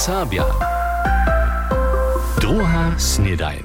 [0.00, 0.48] Sabja.
[2.40, 3.60] Druga snedajn.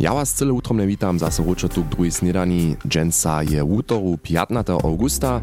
[0.00, 2.76] Ja was cyle utromne witam, zase ruczę tu drugi snedani.
[3.50, 5.40] Je utoru 15 augusta.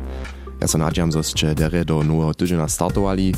[0.62, 3.34] Ja se nadziam, zoście dere do nowego tydzienia startowali.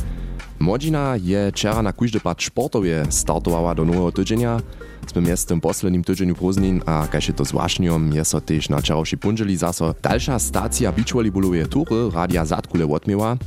[0.60, 4.62] Modzina je wczera na kuźdy pat sportowie startowała do nowego tydzienia.
[5.06, 9.94] Sme miestem posledním tydzieniu prózdnin a kaž to zvláštniom, je so na čarovší punželi zaso.
[10.02, 13.38] Dalša stácia beachvolleyballové túry radia zadkule odmieva.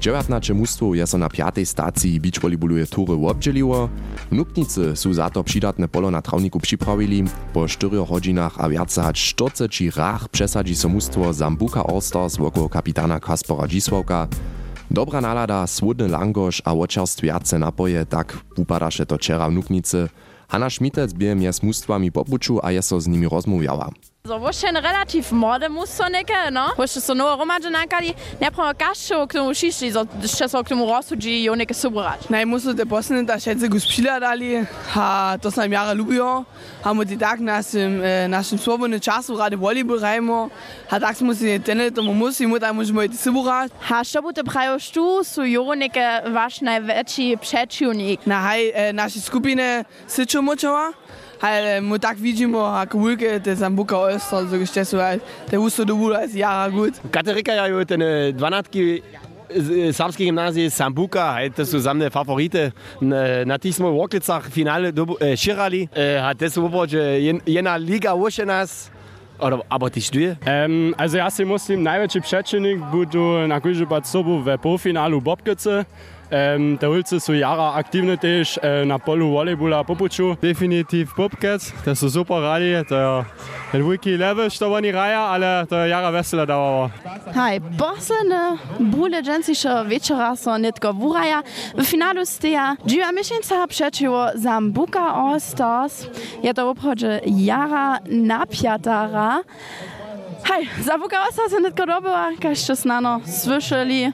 [0.00, 1.68] 19 mústwow je na 5.
[1.68, 3.88] stacji beach volleyballuje tury obdzieliło.
[4.30, 7.24] Nupnicy su za to przydatne polo na trawniku przyprawili.
[7.52, 13.68] Po 4 godzinach a więcej 40 rach przesadzi so mústwo Zambuka Allstars wokół kapitana Kaspora
[13.68, 14.28] Dzisławka.
[14.90, 20.08] Dobra nalada, słodny langosz a oczerstwiace napoje, tak upada się to czera w Nupnicy.
[20.48, 23.90] Hanna Schmitec bie mnie z mústwami popuczu a je z nimi rozmawiała.
[24.26, 26.72] So, wo schon relativ młode musternike, no?
[26.76, 30.64] Wo się so nowe romadze nakali, nie prawo gašo k tomu šišli, so, še so
[30.64, 32.28] k tomu rozsudzi i onike subrać.
[32.30, 36.44] Nej, muszę te posledne, da še gus pšila dali, a to sam jara lubijo,
[36.84, 40.50] a mu tak našim, e, našim svobodnym czasu rady volleyball rajmo,
[40.90, 43.70] a tak smo si tene tomu musi, mu da možemo iti subrać.
[43.80, 48.26] Ha, što bute prajo štu, su i onike vaš najveći przeciwnik.
[48.26, 50.42] Na haj, e, naše skupine syczo
[51.38, 54.98] močava, ale mu tak widzimy, jak wulke te Zambuka Oyster, so geste so,
[55.50, 56.94] te usto do wula jest jara gut.
[57.10, 59.02] Katerika ja ju ten dvanatki
[59.92, 62.72] Serbskiej gimnazji Sambuka, hej, to są za mnie favority.
[63.00, 65.88] Na, na tych smo w Oklicach finale do, e, širali.
[65.96, 68.90] E, a to są oproče jedna liga uše nas.
[69.38, 70.36] Oder, aber die Stühle?
[70.64, 75.84] Um, also ja si muslim, najveći przeciwnik budu na kojže bad sobu v polfinalu Bobkice.
[76.30, 80.36] Um, te ulice su jara aktivne też e, na polu volejbola popuču.
[80.42, 83.24] Definitiv Bobkec, to są super radi, to je
[83.72, 86.90] ten wiki level, što oni raja, ale to je jara vesela dawała.
[87.34, 91.42] Hej, posledne bóle dżęsische wieczora są nitko wuraja.
[91.78, 96.06] W finalu steja dziwa miesiąca przeciwo Zambuka All-Stars.
[96.42, 99.42] Je to obchodzi jara napiatara.
[100.48, 104.12] Hej, Zambuka All-Stars je nitko dobyła, kaž to snano słyszeli.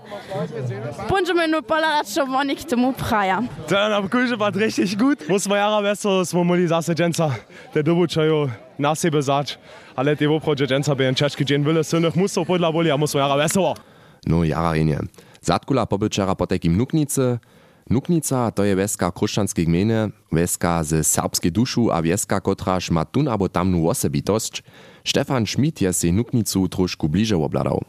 [1.11, 3.43] Będziemy nu polarać, co oni k temu praja.
[3.69, 5.29] To na kurze war richtig gut.
[5.29, 7.31] Muss man jara vesela, smo mali zase dženca,
[7.73, 9.57] te dobučajo na sebe zač.
[9.97, 13.21] Ale te oproče dženca bi en čečki džen vile synych musov podla boli, a musmo
[13.21, 13.75] jara vesela.
[14.27, 14.99] No jara renje.
[15.41, 17.39] Zatkula pobyčera po takim Nuknicy.
[17.91, 23.29] Nuknica to je weska kruščanskej gminy, weska ze serbskiej duszu a weska, kotraż ma tun
[23.29, 24.63] abo tamnu osobitość.
[25.05, 27.85] Stefan Schmidt je si Nuknicu trošku bliže obladał.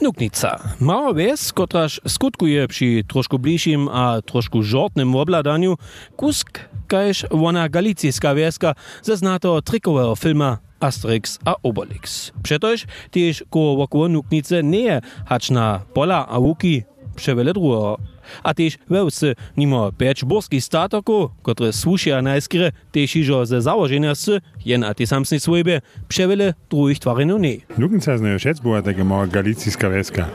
[0.00, 0.60] Nuknica.
[0.80, 5.76] Mała wes, kotraż skutkuje przy troszkę bliższym a troszkę żortnym obladaniu,
[6.16, 12.32] kusk, kajż ona galicyjska wieska ze znato trikowego filma Asterix a Obelix.
[12.42, 16.82] Przetoż też koło wokół Nuknice nie hacz na pola a łuki
[17.16, 17.98] przewele drugiego.
[18.42, 24.42] A też wełscy nimo pięć borskich statoków, które słušia najskry, też iżo ze założenia z
[24.64, 27.56] jen a ty samsnej swojbie przewele drugich twarinów nie.
[27.78, 30.26] Nukenca je znajo šec bila taka mała galicijska veska.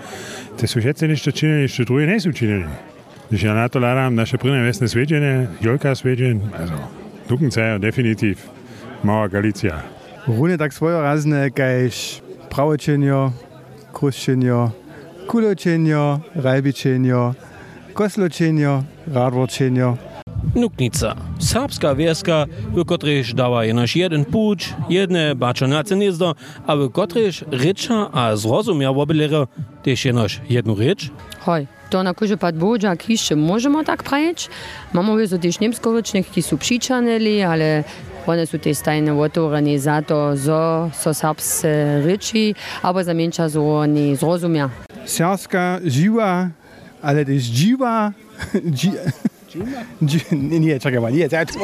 [0.58, 2.66] Te su šece nešto činili, što drugi ne su činili.
[3.32, 6.76] Když ja na to hľadám naše prvné vesné svedčenie, Jolka svedčen, also
[7.32, 8.44] Nukenca je definitiv
[9.04, 9.88] mała Galicia.
[10.28, 12.20] Rune tak svojorazne, kajž
[12.52, 13.32] pravočenjo,
[13.96, 14.76] kruščenjo,
[15.32, 17.34] kuločenjo, rajbičenjo,
[17.94, 19.98] kosločenjo, radvorčenjo.
[20.56, 21.16] Nuknica.
[21.40, 26.36] Serbska wieska, w której dała jenoż jeden płucz, jedne baczonace gniezdo,
[26.68, 29.48] a w której rycza a zrozumia wobylera
[29.84, 31.10] też jenoż jedną rycz.
[31.40, 34.50] Hoj, to na kurze pad bođa, kišće možemo tak prajeći.
[34.94, 37.84] Mamo so tiež nemskovičnih, ki su pričanili, ale
[38.28, 43.62] one su te stajne otvoreni za to, zo so serbske riči, abo za menča zo
[43.62, 44.70] oni zrozumia.
[45.06, 46.50] Serbska živa,
[47.02, 48.12] Ale to jest dziwa...
[48.66, 48.92] Dzi...
[50.02, 50.20] Dzi...
[50.32, 51.60] Nie, czekaj, ma, nie, to ja jest...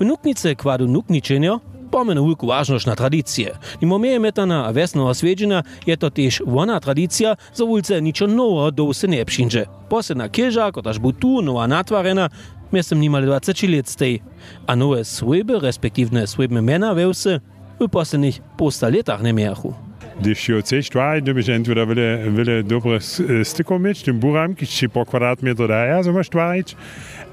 [0.00, 1.58] Vnuknice, kvar vnukničenja,
[1.90, 3.54] pomenu uvijek važnoš na tradicije.
[3.80, 8.70] Nimo meje metana, a vesno osveđena je to tež ona tradicija, za ulice ničo novo
[8.70, 9.64] do se ne pšinče.
[9.90, 12.28] Posebna keža, kot až bo tu nova natvarena,
[12.70, 14.18] mi sem nimali 20 let stej.
[14.66, 17.40] A nove svojbe, respektivne svojbe mena vevse,
[17.80, 19.87] v poslednjih posta letah ne mejahu.
[20.18, 23.00] Deci C2 doběžen will vele, vele dobré
[23.42, 25.04] stykomič, ten is když si po
[25.42, 26.76] maar dá, já jsem až tvárič,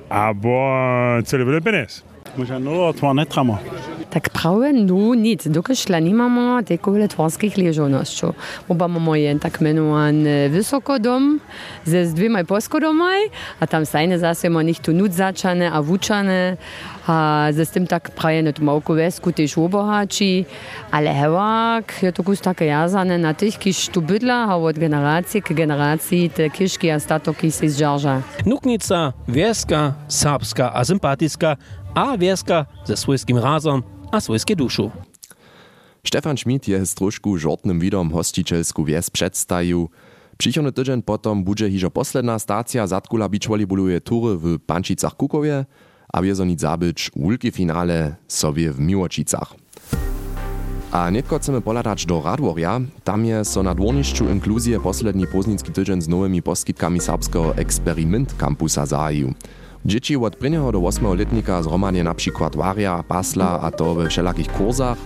[0.10, 0.70] abo
[1.24, 2.06] celé vele peněz.
[2.38, 2.60] Možná
[2.94, 3.60] tvá netramo.
[4.16, 8.32] Tak prawe, no nic, dokiaľ nemamo takové tvorských ležonosťou.
[8.72, 11.44] Oba máme jen tak menovaný vysokodom
[11.84, 13.28] ze s dvěma poschodomaj
[13.60, 16.56] a tam sajne zase má nich tu nudzačané a vučané
[17.04, 20.48] a ze tym tak praje na tom okovesku tež obohačí,
[20.96, 25.44] ale hevak je to kus také jazané na tých, kiž tu bydla a od generácie
[25.44, 28.24] k generácii te kišky a statoky si zžarža.
[28.48, 31.60] Nuknica, wieska, serbska a sympaticka,
[31.96, 34.92] a wieska ze swojskim razom a swojskie duszu.
[36.04, 39.90] Stefan Schmid je trošku žortnym widom hosticielsku wies przedstawił.
[40.38, 45.66] Przychodny tydzień potom bude hižo posledná stacja Zatkula Beach Volleyballuje tury w Pančicach Kukowie,
[46.14, 49.56] a wiezonić zabyć wulki finale sobie w Miłočicach.
[50.92, 56.02] A netko chcemy poladać do Radworja, tam je so na dwornišću inkluzje posledni poznicki tydzień
[56.02, 59.34] z nowymi poskitkami serbskiego eksperyment kampusa zahajił.
[59.86, 64.48] Dzieci od 1 do 8 letnika zromanie na przykład waria, pasla a to we wszelakich
[64.48, 64.98] kursach.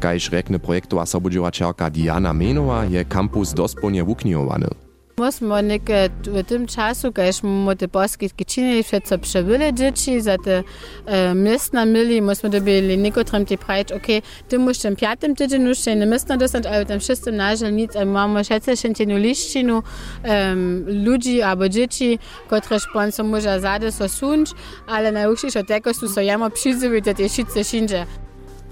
[0.00, 4.87] Kajż rekne projektowa sobudziewaczerka Diana Menowa je kampus dosponie wukniowany.
[5.18, 10.14] Muss man nekaj v tem času, kaj smo te poskit kičinili, še so pšavili džiči,
[10.22, 10.60] za te
[11.34, 14.06] mestna mili, mi smo dobili nekotrem ti prajč, ok,
[14.46, 18.06] ti moš tem pjatem tedžinu še ne mestno dosad, ali tem šestem nažal nic, ali
[18.06, 19.80] imamo še se še tenu liščinu,
[21.02, 22.12] ljudi, abo džiči,
[22.46, 24.54] kot responso moža zade so sunč,
[24.86, 28.27] ali najvši še teko so so jamo pšizili, da te šice šinže.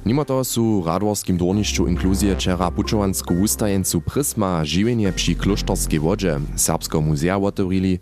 [0.07, 7.39] Mimo su radworskim dwornišću inkluzije čera pučovansku ustajencu Prisma živenje przy kloštorskej wodźe Serbskiego muzea
[7.39, 7.99] otworili,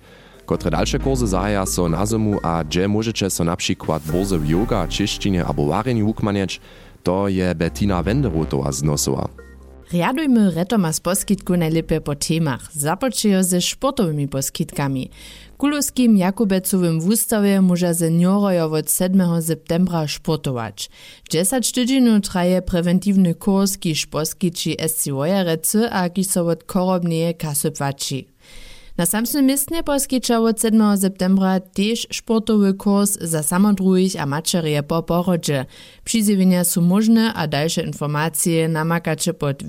[0.47, 4.49] kotre dalsze kursy zahaja so na zimu a gdzie możecie so na przykład burze w
[4.49, 6.61] yoga, czyszczenie albo wareniu ukmanieć,
[7.03, 8.83] to je Bettina Wenderotowa z
[9.94, 10.12] Nosowa.
[10.12, 12.70] Rjadujmy retoma z poskitku najlepiej po temach.
[12.73, 15.11] Započejo ze sportowymi poskitkami.
[15.56, 20.91] Kulowskim Jakubecowym wustawie może seniorojo od 7 septembra sportować.
[21.31, 26.64] 10 tydzień traje preventywny kurs, kiż poskici SC Wojerecy a kiż od
[27.70, 28.33] płaci.
[28.96, 35.02] Na samsnym miestnie poskicza od 7 septembra też sportowy kurs za samodruhich a maczerie po
[35.02, 35.67] porodzie.
[36.05, 39.62] Przyzywienia są możne, a dalsze informacje namakacie pod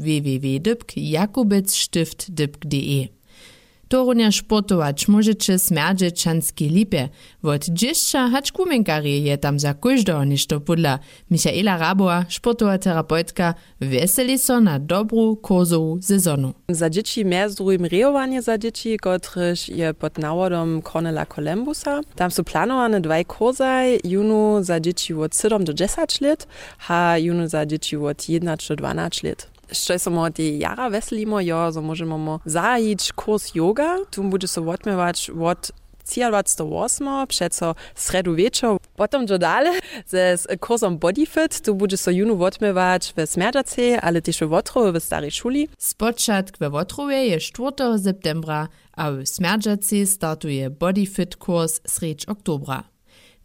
[3.85, 3.95] www.jakubecstift.de.
[3.95, 7.09] Torunia sportować możecie smerdżeczanski lipie.
[7.43, 10.99] Wot dzieszcza hacz kumenkari je tam za każdego niż to podla.
[11.31, 16.53] Michaela Raboa, sportowa terapeutka, weseli so na dobrą kurzową sezonu.
[16.69, 22.01] Za dzieci mezdrujm rejowanie za dzieci, kotryż je pod nawodom Cornela Kolembusa.
[22.15, 26.47] Tam są planowane dwaj kurzaj, junu za dzieci od 7 do 10 lat,
[26.87, 29.54] a junu za dzieci od 1 do 12 lat.
[29.71, 33.97] Što smo ti jara veselimo, jo, so możemy zajić kurs yoga.
[34.11, 35.71] Tu bude so odmiewać od
[36.05, 38.79] 28 przeco sredu wieczór.
[38.95, 44.39] Potem do dalej ze kursem Bodyfit, tu bude so junu odmiewać w Smerdzace, ale też
[44.39, 45.67] w Wotrowie w starej szuli.
[45.77, 52.94] Spoczatk we Wotrowie je 4 septembra, a w Smerdzace startuje Bodyfit kurs sredź oktobra.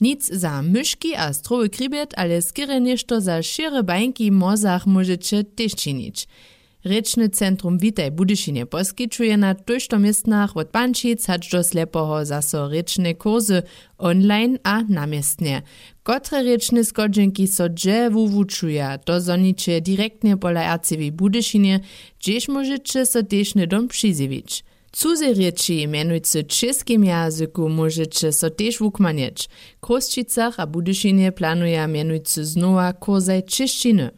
[0.01, 5.75] Nic za myszki a stroły kribet, ale skiery nešto za šire bańki mozach możecie też
[5.75, 6.27] czynić.
[6.85, 13.15] Rečne centrum Witaj Budyšinie poskičuje na tojšto miestnach od Pančic hač do Slepoho zaso rečne
[13.15, 13.63] kursy
[13.99, 15.63] online a namiestnie.
[16.03, 21.81] Kotre rečne skodženki so dže wuwučuja, to zoniče direktnie pola RCW Budyšinie,
[22.21, 24.65] gdzieś możecie so też dom przyzywić.
[24.91, 29.47] Cudze rěči mianujúce českým jazyku môžete so tiež vukmanieć.
[29.47, 34.11] V Kosčicach a Budyšinie planuja mianujúce znova kurzaj češtiny.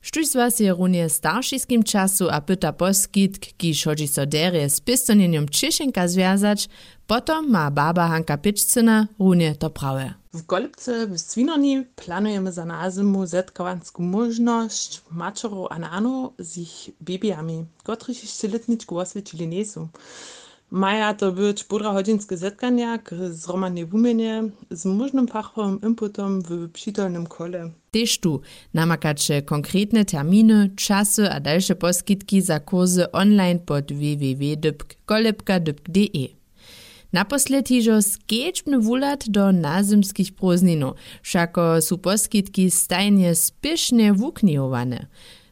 [0.00, 4.24] Štuž z was je runie staršiskim czasu a pyta poskitk, kiž hodzi so
[4.68, 6.06] z pistonjenjem Češenka
[7.06, 10.19] potom ma baba Hanka Pičcina runie to prawe.
[10.32, 15.78] W Golubce w Swinoni planujemy za na zimu zetkowanską możność maczorów a
[16.38, 19.88] z ich babyami, których jeszcze letniczku oswiecili nie są.
[20.70, 27.70] Maja to być półtoragodzinskie zetkania k zromadnej wumienie z możnym fachowym inputem w przytolnym kole.
[27.90, 28.40] Tež tu
[28.74, 36.39] namakače konkretne terminy, czasy a dalsze poskitki za kursy online pod www.kolebka.de.
[37.12, 44.14] Naposled hižo skečbny wulat do nazymskich prózdninów, všako su poskitki stajnie spiesznie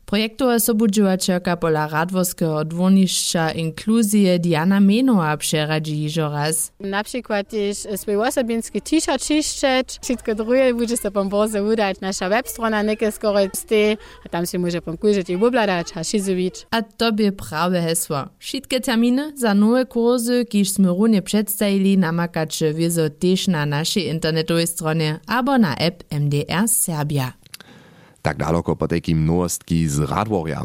[0.08, 0.18] wuknijowane.
[0.18, 6.72] Projektowa sobudziłačerka pola Radworskiego dwornišća inkluzije Diana Menowa przeradzi hižo raz.
[6.80, 12.00] Na przykład też swój osobinski t-shirt czyszczeć, wszystko drugie będzie się pom boze udać.
[12.00, 13.96] Nasza webstrona niekie skoro ste,
[14.26, 16.66] a tam się może pomkujeć i wobladać, a šizović.
[16.70, 18.28] A tobie prawe hesło.
[18.38, 24.66] Wszystkie terminy za nowe kursy, kiż sme runie przedstawili, namakacze wiezo też na naszej internetowej
[24.66, 27.32] stronie albo na app MDR Serbia.
[28.28, 30.62] Tak daleko po takim nowostki z Radworja.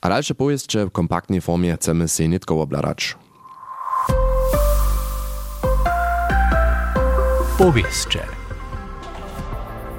[0.00, 3.16] A dalsze powieście w kompaktnej formie chcemy się nitko obladać.
[7.58, 8.20] Powieście.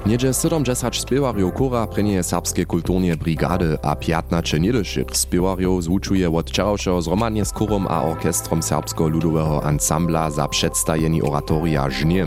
[0.06, 7.02] Niedzie 70 spiewarjów kura prenie serbskie kulturnie brigady a 15 niedoszych spiewarjów zvučuje od wczorajszego
[7.02, 12.26] zromadnie z kurom a orkestrom serbsko-ludowego ansambla za przedstajenie oratoria Żnie.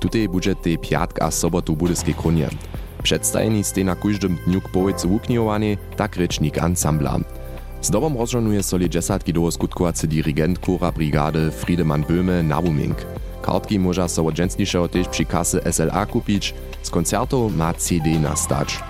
[0.00, 2.48] Tutaj będzie tej piatk a sobotu budyskiej krunie.
[3.02, 7.18] Przedstajeni ste na każdym dniu k powiedzu wukniowani, tak rečnik ansambla.
[7.82, 12.96] Z dobom rozżonuje soli dziesiątki do skutkowacy dirigent kura brigady Friedemann Böhme Nabuming.
[13.42, 18.80] Kartki można so dżęsniejszego też przy kasy SLA kupić, z koncertów ma CD nastać.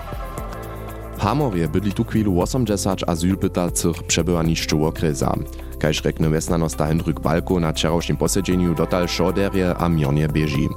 [1.17, 5.35] Hamorje bydli tu chwilu 80 azylpytacych przebywaniszczu okresa.
[5.79, 10.69] Kajż rekne wesnanosta Hendryk Balko na wczorajszym posiedzeniu dotal szoderje a mionie bieži.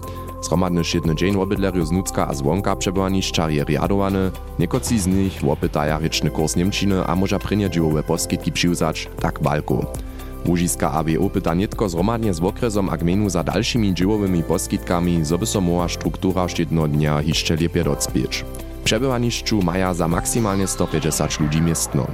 [0.46, 5.98] Zromadny szydny dzień obydlerju z Nucka a zwonka przebywaniszcza je riadowany, niekoci z nich opytaja
[5.98, 9.92] ryczny kurs Niemczyny a może prynie dziwowe poskitki przyłzać, tak Balko.
[10.48, 15.46] Łužiska ABO pyta nitko zromadnie z okresom a gmenu za dalszymi dziwowymi poskitkami, zo by
[15.46, 18.44] so mohla struktura štedno dnia hišće lepje docpieć.
[18.84, 22.06] Przebywanišću maja za maksymalnie 150 ludzi miestno.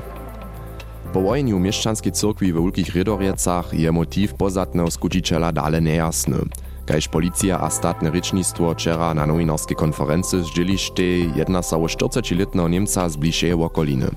[1.12, 6.71] Po wojeniu mieszczanskiej cyrkwi w wielkich Rydoriecach je motiv pozadnego skučiciela dale nejasny.
[6.86, 11.02] Kajż policja a statne rycznictwo wczera na nowinarskiej konferencji zdzielište
[11.36, 14.10] jedna 40-letnego Niemca z bliższej okoliny.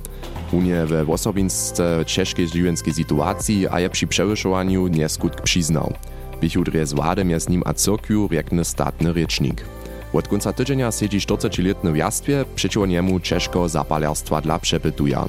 [0.51, 5.93] Unie we osobince ciężkiej żywienskiej sytuacji a je przy przewyższowaniu nieskutk przyznał.
[6.41, 9.65] Bichudrje z władem je z nim a cyrkwiu riekny statny rycznik.
[10.13, 15.25] Od końca tydzienia siedzi 40-letny w jastwie, przeciwko niemu ciężko zapalerstwa dla przepytuja.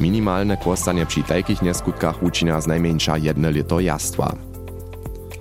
[0.00, 4.55] Minimalne kostanie przy takich nieskutkach uczynia z najmniejsza jedne lito jastwa.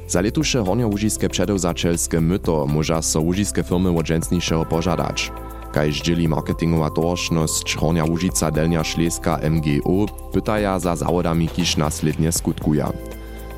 [0.08, 5.32] Za letusze horniołużiskie przedewzacielskie myto może so łużiskie firmy od dżęsniejszego pożadać.
[5.72, 12.86] Kaž dzieli marketingowa tożność Hornia Łužica Delnia Šleska MGO, pytaja za zawodami kiż naslednie skutkuje.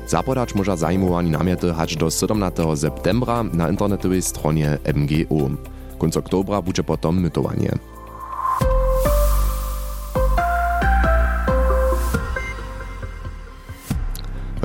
[0.06, 5.50] Zapodać może zajmowani namiety hać do 17 septembra na internetowej stronie MGO.
[5.98, 7.72] Konc oktobra będzie potom mytowanie.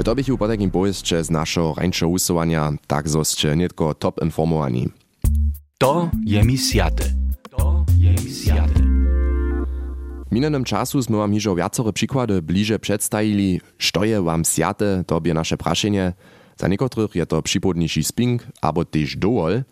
[0.04, 4.90] To bych po takim pojeździe z naszego rańszego usuwania, tak zoście nietko top informowani.
[5.78, 7.04] To je mi sjate.
[7.50, 8.84] To je mi sjate.
[10.32, 15.34] minionym czasu sme wam hižo viacore przykłady bliže przedstawili, što je wam sjate, to bie
[15.34, 16.14] nasze praszenie.
[16.58, 19.64] Za niekotrych je to przypodniejszy sping, abo też dołol.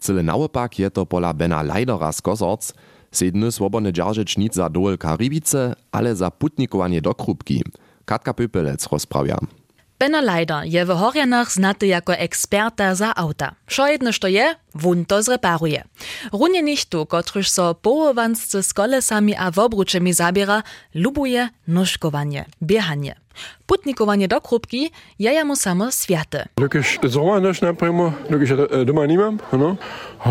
[0.00, 2.72] Cyle naopak je to pola Bena Leidera z Kozorc,
[3.12, 7.62] sedny swobodny dzierżyć nic za dołol Karibice, ale za putnikowanie do krupki.
[8.04, 9.38] Katka Pöpelec rozprawia.
[9.98, 13.54] Benno Leider je w Horjanach znaty jako eksperta za auta.
[13.68, 15.84] Šo jedno je, wun to zreparuje.
[16.32, 20.62] Runie nichtu, kotryż so połowanscy z kolesami a wobruczemi zabiera,
[20.94, 23.14] lubuje nóżkowanie, biehanie.
[23.66, 26.48] Putnikowanie do krupki je jemu samo świate.
[26.60, 28.50] Lukiš zoma noč napravimo, lukiš
[28.84, 29.76] doma nimam, no.
[30.24, 30.30] A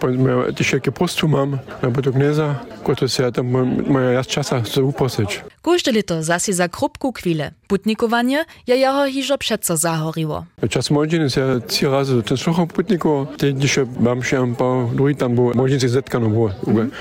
[0.00, 3.46] powiedzmy, też jakie prostu mam na potok gneza, które się tam
[3.90, 5.44] moja jazd czasa chce uprosić.
[5.62, 7.50] Każde lito zasi za krupku kwile.
[7.68, 10.44] Putnikowanie je jeho hižo přeco zahoriło.
[10.70, 15.34] Czas młodziny się trzy razy ten słuchał putniku, te dzisiaj mam się paar drugi tam
[15.34, 16.50] było, młodziny zetkano było,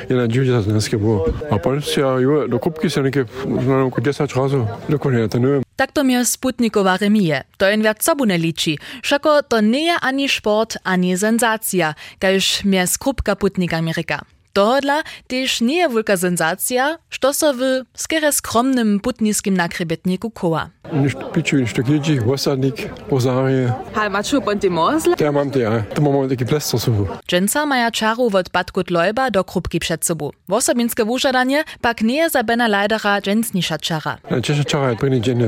[0.10, 1.26] jedna dziudzia z nas było.
[1.52, 2.16] A się
[2.50, 3.26] do krupki się niekie,
[3.68, 7.44] no, 10 razy, dokonuje ten Tak to mnie sputnikowa remije.
[7.58, 8.78] To jen sobu ne liči.
[9.02, 14.37] Šako to nie ani sport, ani senzacja, kaž mnie skrupka putnika Amerika.
[14.58, 17.60] Tohodla też nie je wielka senzacja, što so w
[17.94, 20.70] skere skromnym putniskim nakrebetniku koła.
[20.94, 22.76] Nicht pichu, nicht jedzi, osadnik,
[23.12, 23.74] rozarie.
[23.94, 25.16] Hal maču ponti mozle?
[25.20, 25.84] Ja mam te.
[25.94, 26.92] To mamy taki plester so.
[27.28, 30.30] Dżęca maja czaru od Batkut Lojba do krupki przed sobą.
[30.48, 34.18] Wosobinske wużadanie pak nie je za Bena Leidera dżęsnisza czara.
[34.32, 34.96] Na cieszę czara,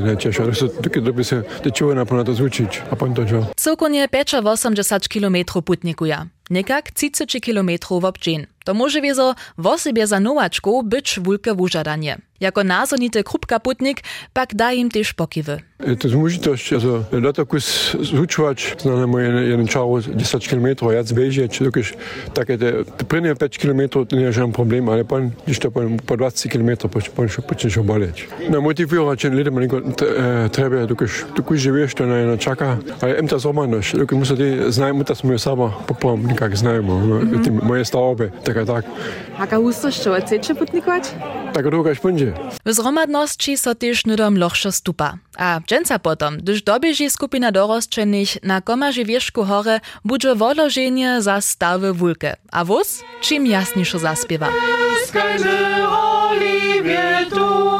[0.04, 3.26] na cieszę, ale to takie doby się te czuły na ponad zvučić, a potem to
[3.26, 3.46] działa.
[3.56, 4.08] Całkonie
[4.44, 6.26] 85 km putnikuje.
[6.50, 8.48] Nekak 30 km w obczyn.
[8.66, 12.29] To może wiezo w osobie za nowaczku być wulke wużadanie.
[12.40, 14.02] Jako nazonity krupka putnik
[14.34, 15.60] pak da im też pokiwy.
[15.80, 21.86] To jest możliwość, also latakus zvučować, znane moje jeden czaru 10 km, ja zbieżeć, dokąd
[22.34, 25.98] takie te, te prynie 5 km to nie jest problem, ale pan, gdzieś to pan
[26.06, 26.70] po 20 km
[27.16, 28.28] pan się pocznie się boleć.
[28.50, 29.82] No motiwować się lidem, tylko
[30.52, 34.72] trzeba, dokąd, dokąd żyjesz, to na jedna czaka, ale im to zrobić, dokąd muszę ty
[34.72, 36.94] znajmy, to my sama popom, nikak znajmy,
[37.64, 38.86] moje staroby, tak tak.
[39.36, 41.04] Haka husto što chcecie putnikować?
[41.54, 42.29] Tak długo będzie.
[42.36, 42.60] styl.
[42.66, 45.18] W zromadności so tyž nudom lochšo stupa.
[45.38, 51.92] A dženca potom, gdyż dobieži skupina dorosčených na komaži viešku hore, budže voloženie za stave
[51.92, 52.36] vulke.
[52.52, 54.52] A vos, čím jasnejšo zaspieva.
[55.08, 57.79] Skajne olivie tu.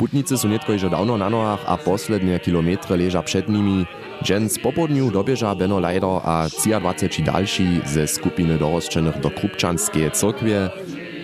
[0.00, 3.86] Putnicy są nietko jeszcze dawno na nohach a poslednie kilometry leża przed nimi.
[4.24, 6.46] Dżens po południu dobieża Beno Lajder a
[6.80, 10.70] 23 dalsi ze skupiny dorosczenych do Krupčanskiej cyrkwie.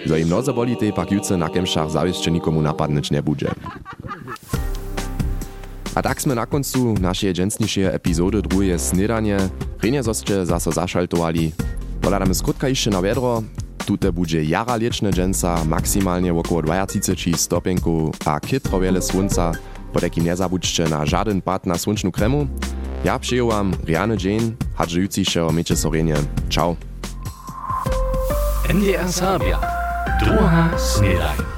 [0.06, 3.50] Zo im noze boli tej pak juce na kemšach zawieszcze nikomu napadnąć nie bude.
[5.94, 9.36] A tak sme na koncu naszej dżensniejszej epizody drugie snedanie.
[9.82, 11.52] Renie zosće zase zašaltovali.
[12.00, 13.42] Podadamy skrótka jeszcze na wiadro.
[13.86, 19.52] Tute bude jara liečne dżensa, maksymalnie około 20 stopenków, a kytro wiele słońca.
[19.92, 22.46] Podekim nie zabudźcie na żaden pad na słoneczną kremu.
[23.04, 26.14] Ja przyjął wam Riany dzień, hadże jutrzejszego miecie sorenie.
[26.48, 26.76] Ciao.
[28.68, 29.60] NDR Sabia.
[30.20, 31.55] Druga snedaj.